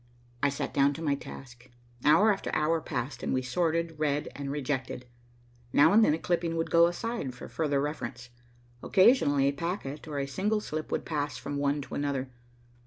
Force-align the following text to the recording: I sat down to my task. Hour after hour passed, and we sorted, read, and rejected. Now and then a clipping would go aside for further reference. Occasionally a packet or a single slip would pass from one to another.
I 0.41 0.49
sat 0.49 0.73
down 0.73 0.93
to 0.95 1.01
my 1.03 1.13
task. 1.13 1.69
Hour 2.03 2.33
after 2.33 2.49
hour 2.55 2.81
passed, 2.81 3.21
and 3.21 3.31
we 3.35 3.43
sorted, 3.43 3.99
read, 3.99 4.29
and 4.35 4.49
rejected. 4.51 5.05
Now 5.73 5.93
and 5.93 6.03
then 6.03 6.15
a 6.15 6.17
clipping 6.17 6.55
would 6.55 6.71
go 6.71 6.87
aside 6.87 7.35
for 7.35 7.47
further 7.47 7.79
reference. 7.79 8.31
Occasionally 8.81 9.45
a 9.45 9.51
packet 9.53 10.07
or 10.07 10.17
a 10.17 10.25
single 10.25 10.59
slip 10.59 10.91
would 10.91 11.05
pass 11.05 11.37
from 11.37 11.57
one 11.57 11.81
to 11.83 11.93
another. 11.93 12.31